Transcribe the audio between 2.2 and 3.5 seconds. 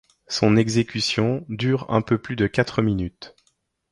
de quatre minutes.